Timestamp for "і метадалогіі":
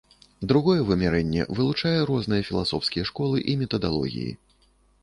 3.55-4.31